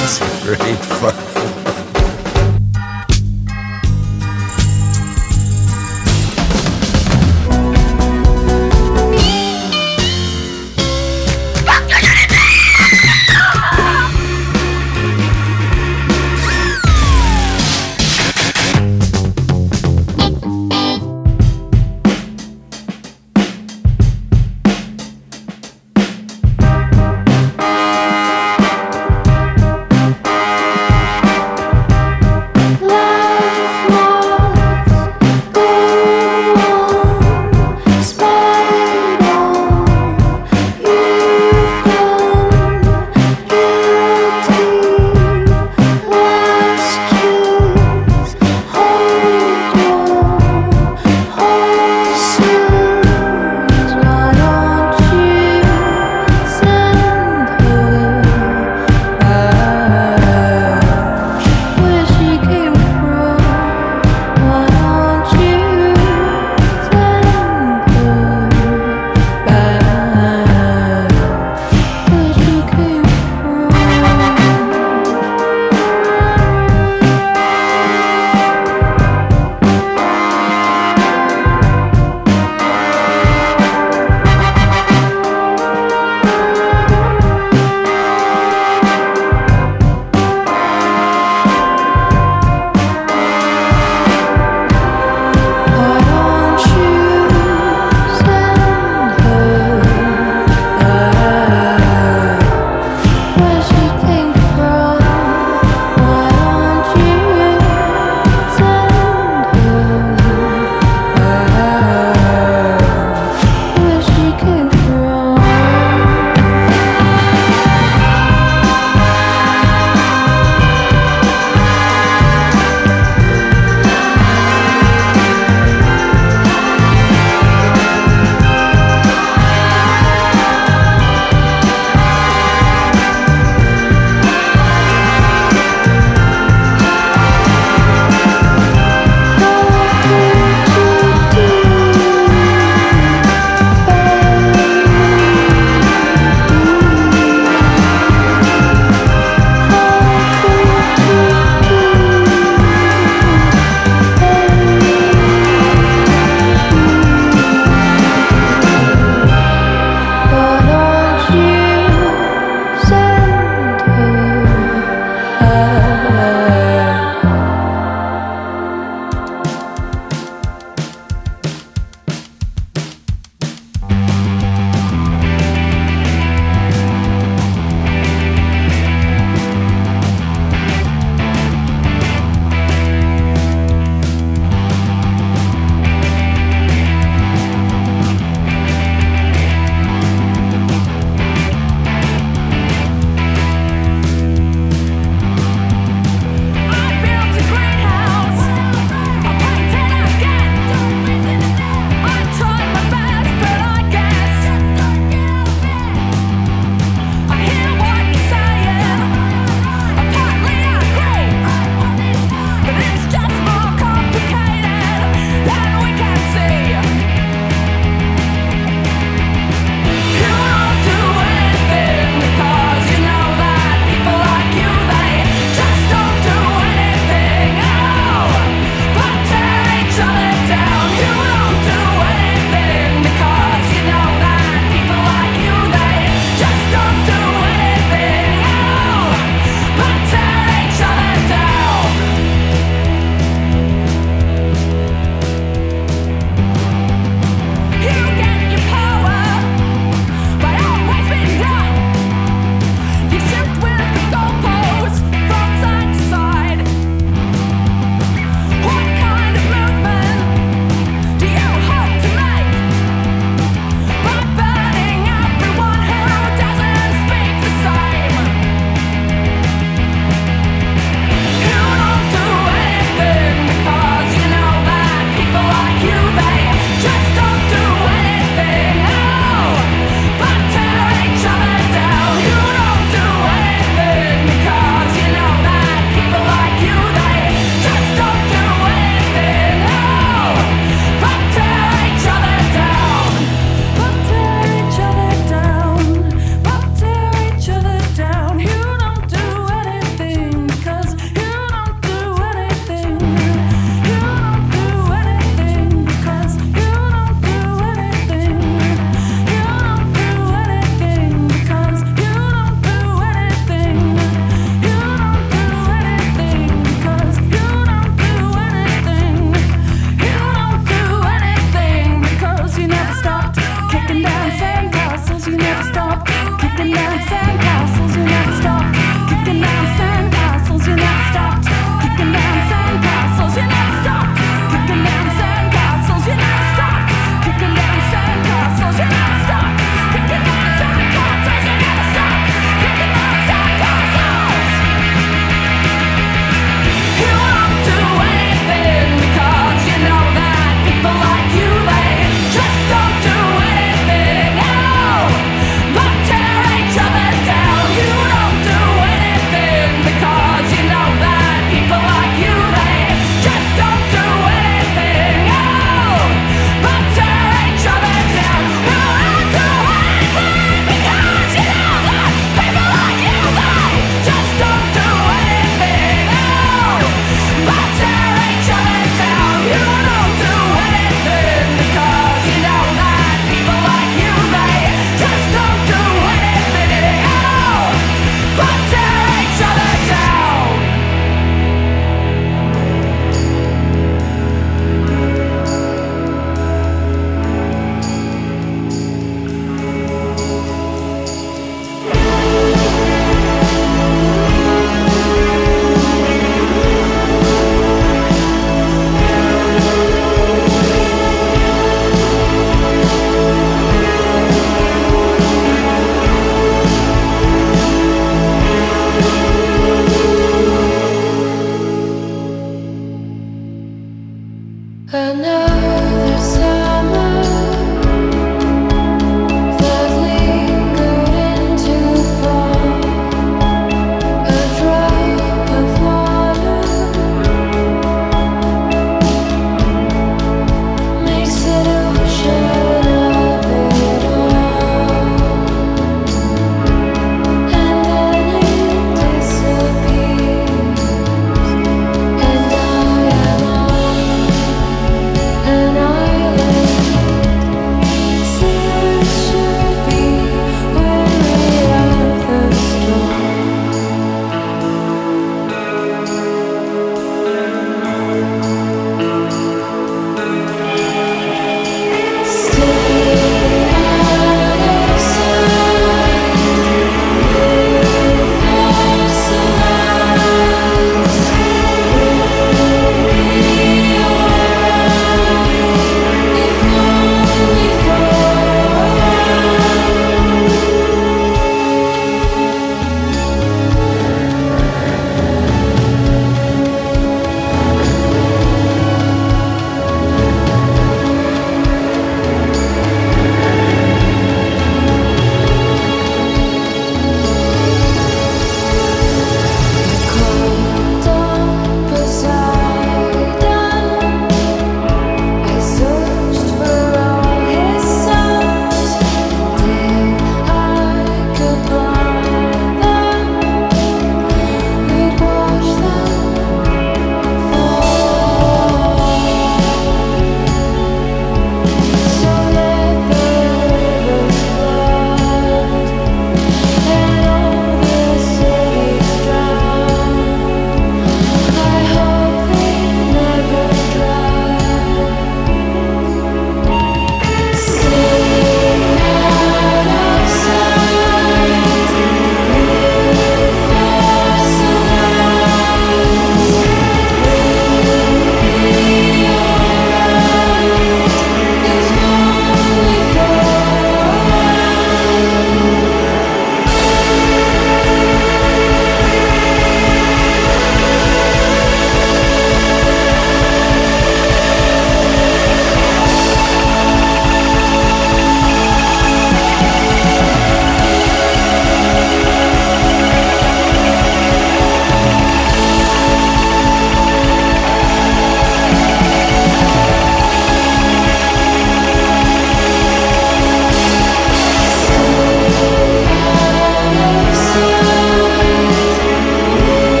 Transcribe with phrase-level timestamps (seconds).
[0.00, 1.27] It's great fun.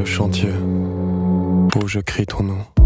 [0.00, 2.79] le chantier, où je crie ton nom.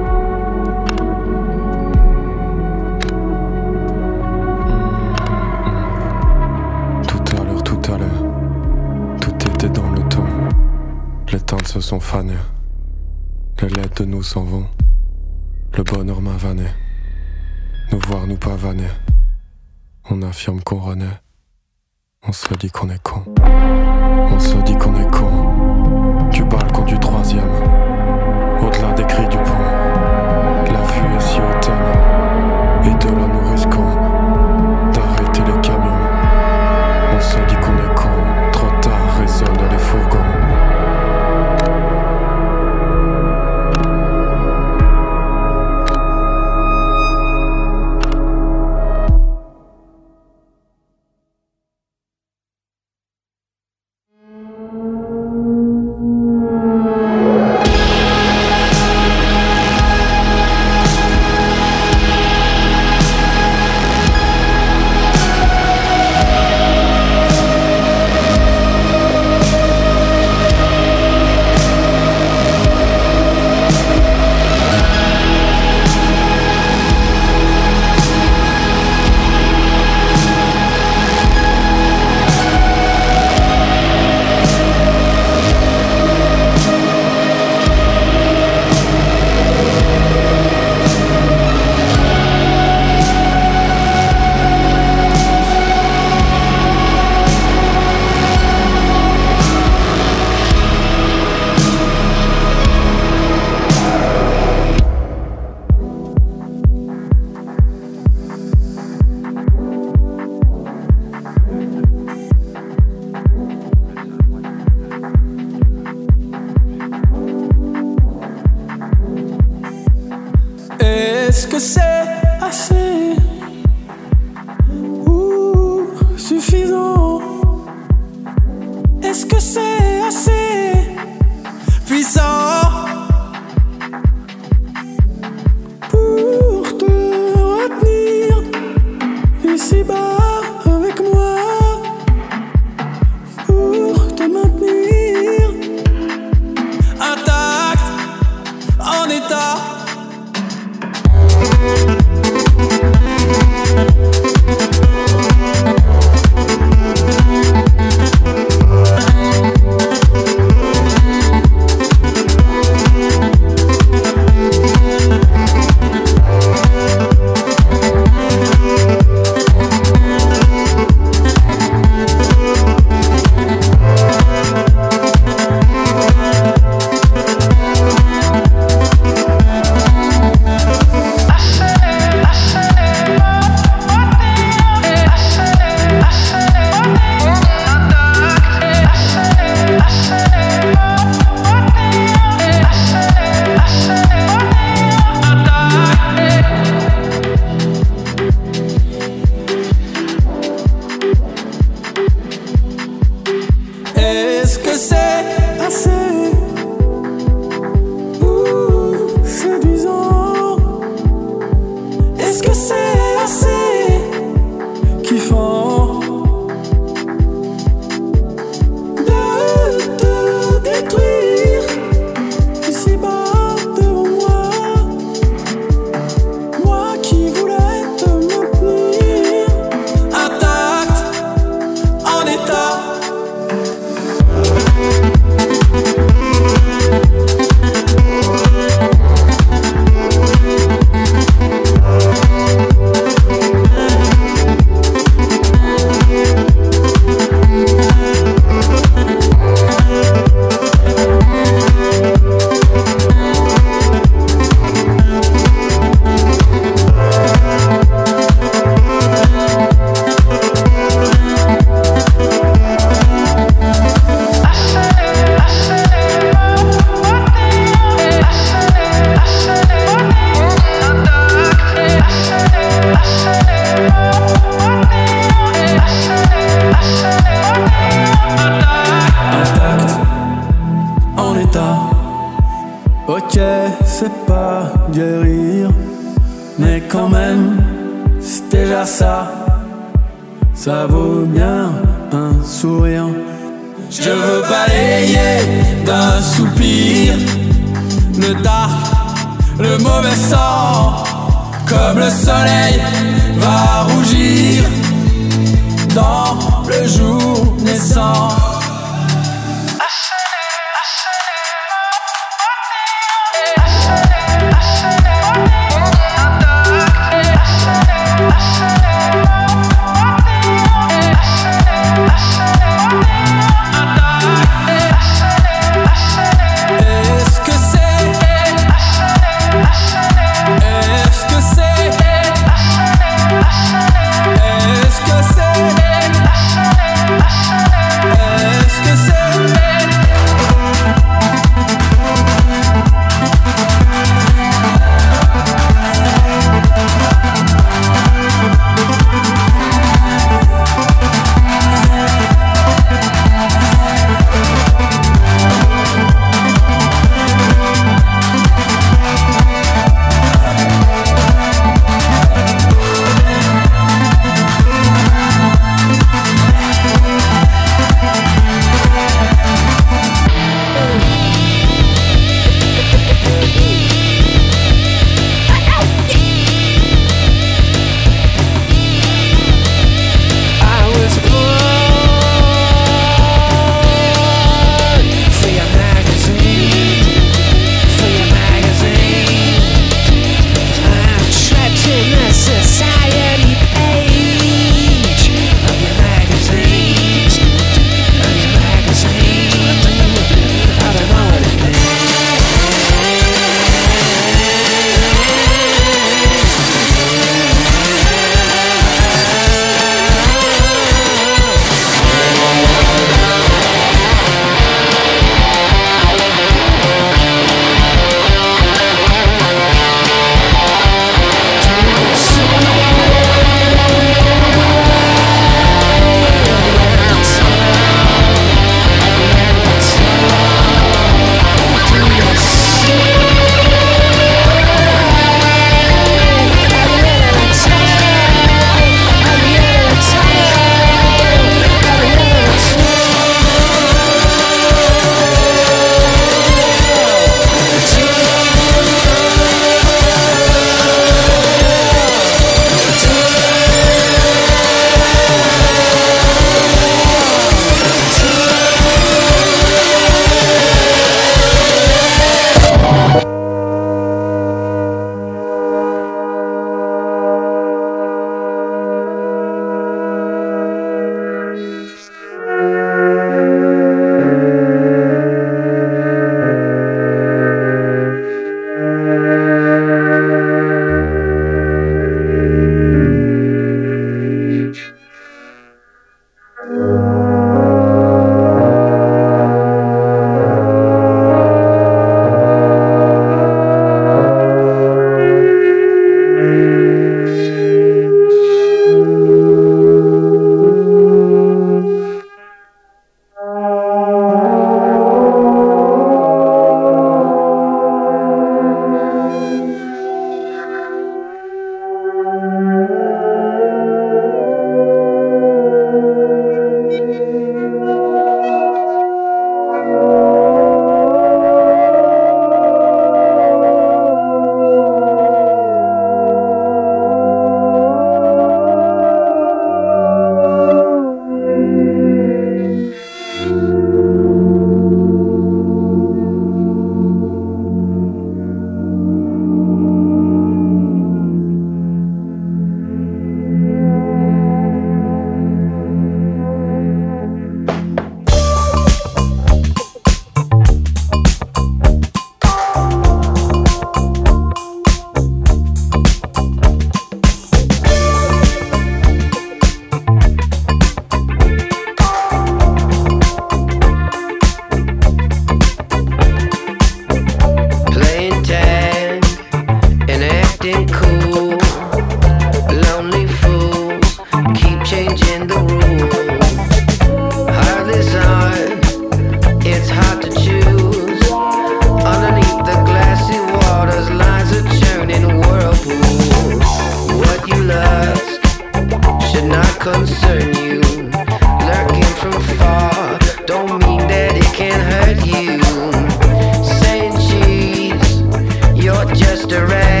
[599.49, 600.00] You're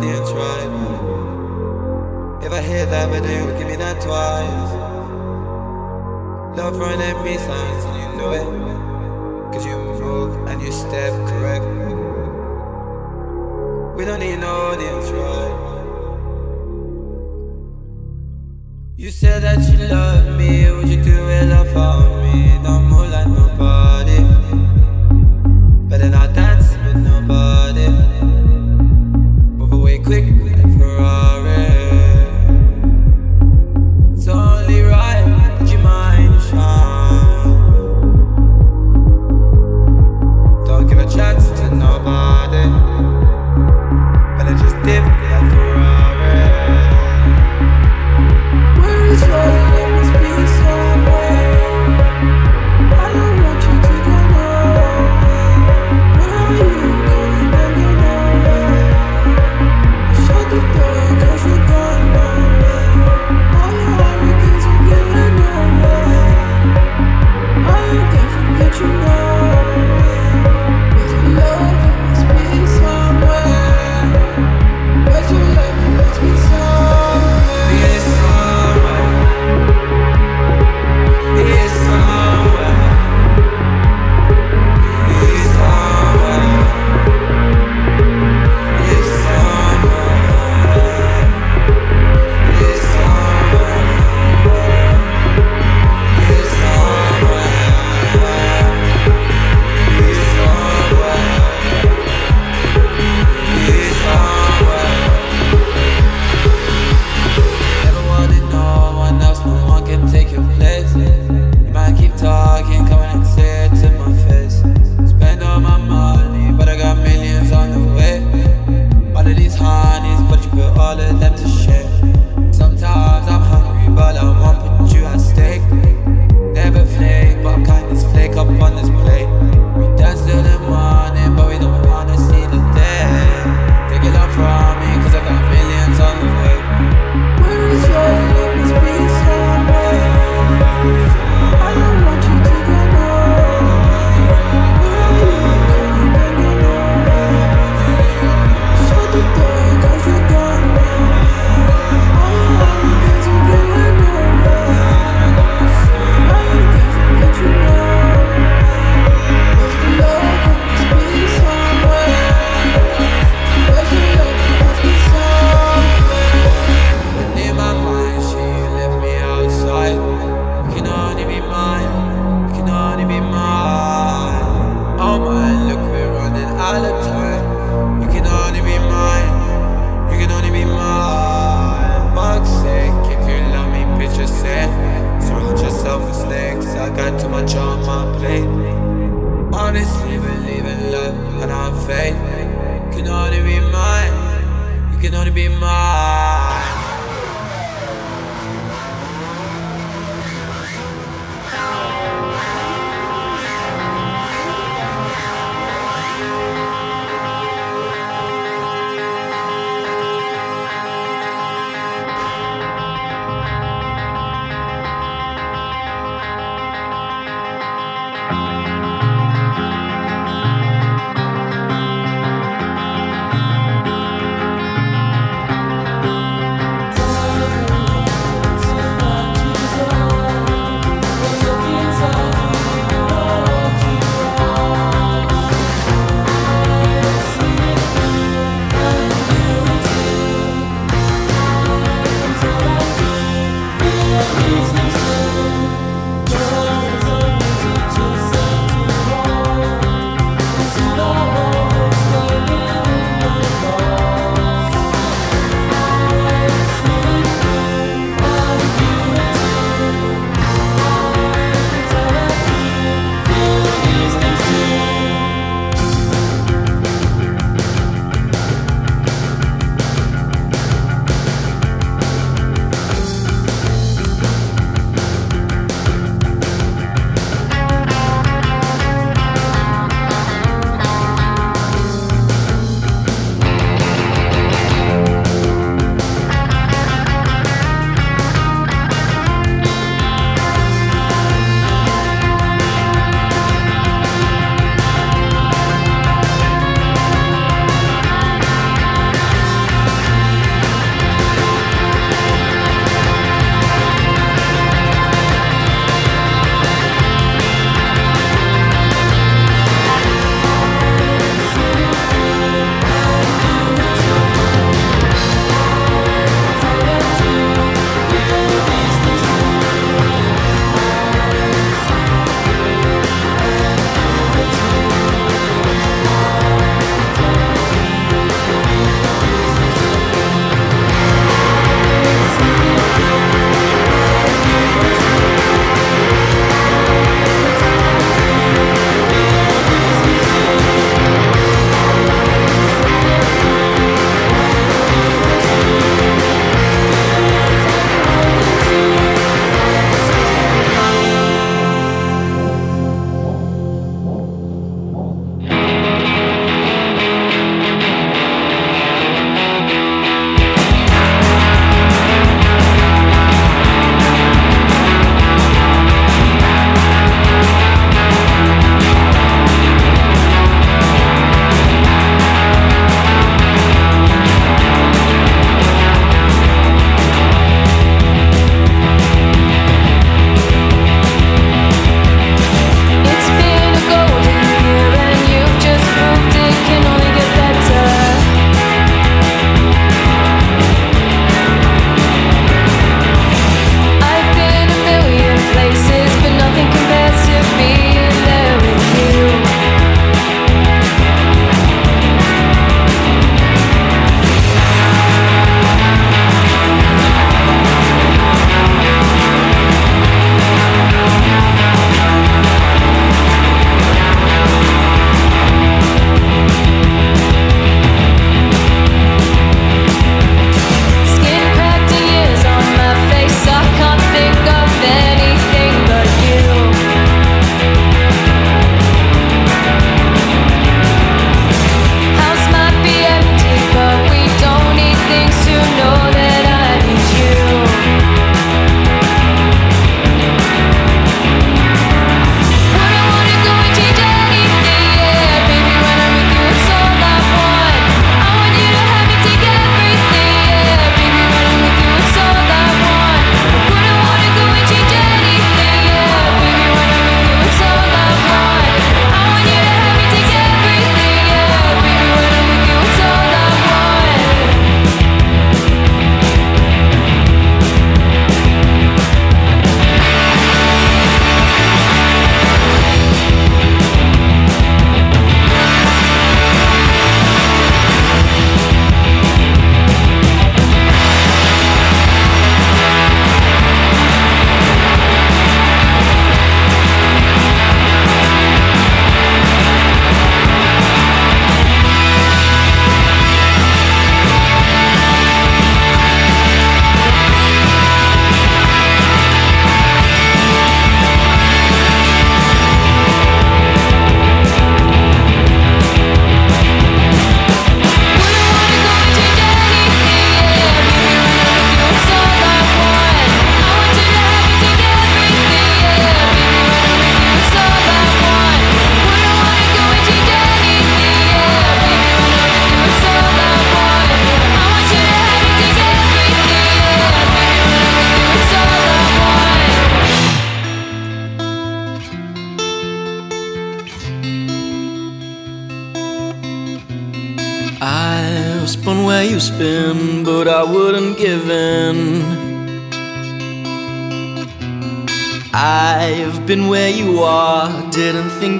[0.00, 0.62] Try.
[2.40, 4.72] If I hit that, but they will give me that twice.
[6.56, 9.52] Love run at me signs, and you know it.
[9.52, 11.64] Cause you move and you step correct.
[13.96, 15.56] We don't need no audience, right?
[18.96, 22.56] You said that you love me, would you do it love for me?
[22.62, 24.20] Don't move like nobody.
[25.88, 26.47] but in our die.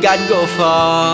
[0.00, 1.07] God go far.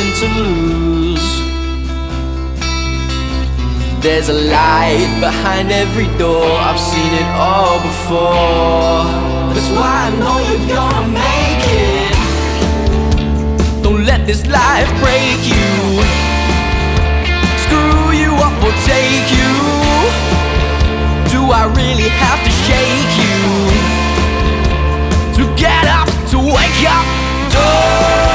[0.00, 1.28] nothing to lose.
[4.02, 9.04] There's a light behind every door, I've seen it all before.
[9.52, 12.14] That's why I know you're gonna make it.
[13.82, 16.02] Don't let this life break you,
[17.64, 19.52] screw you up or take you.
[21.32, 23.38] Do I really have to shake you
[25.36, 27.06] to get up, to wake up?
[27.52, 28.29] Don't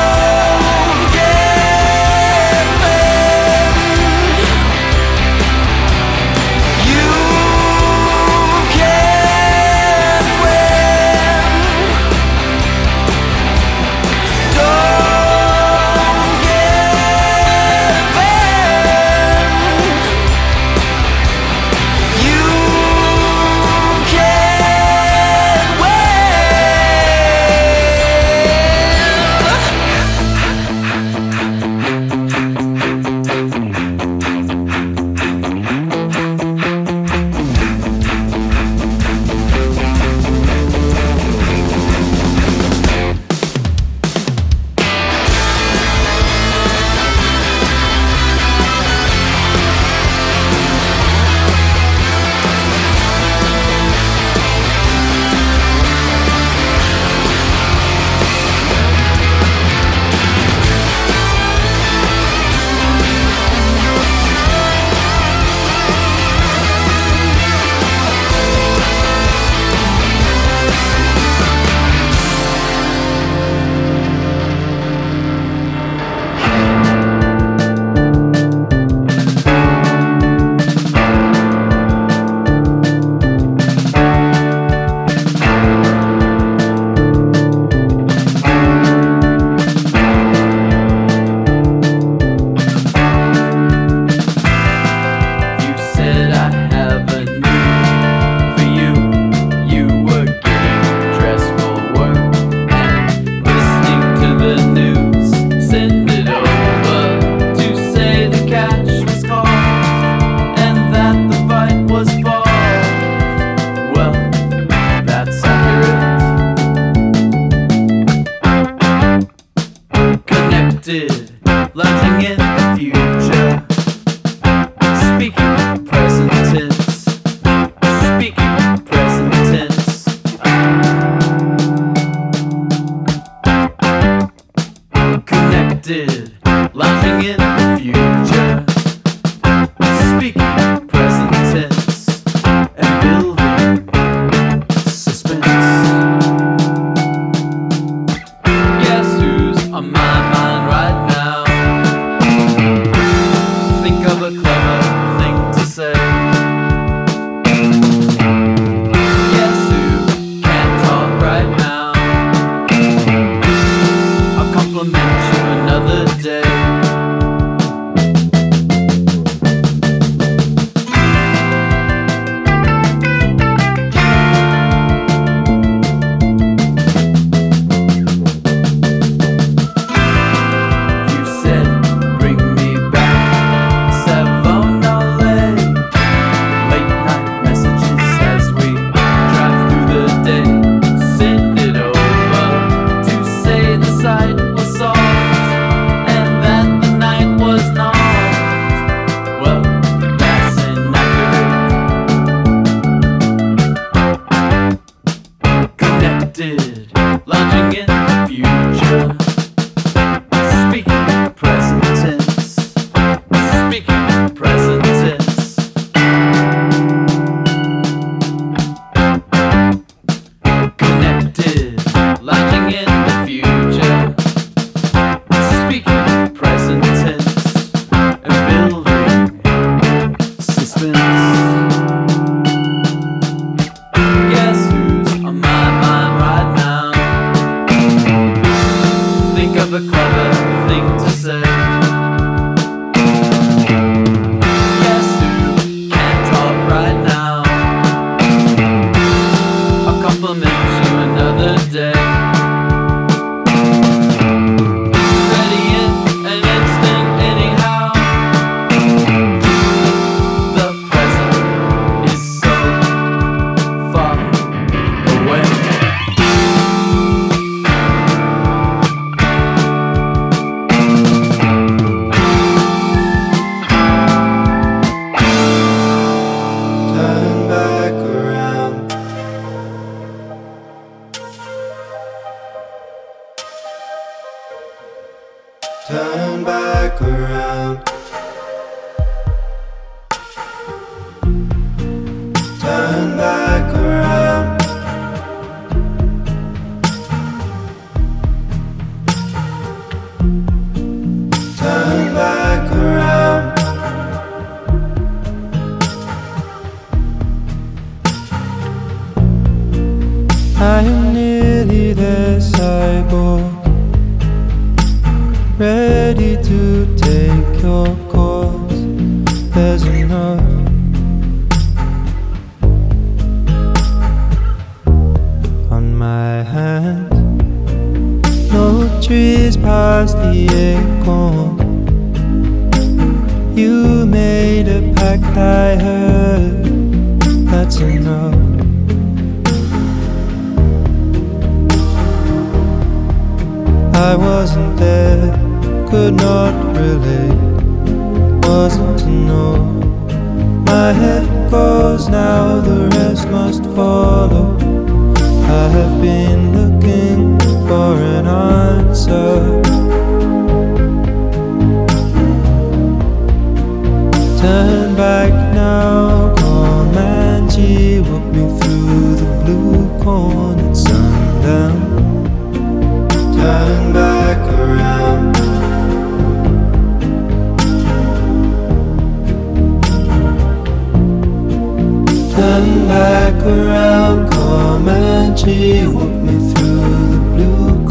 [164.94, 165.15] on.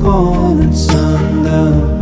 [0.05, 1.94] corn at sundown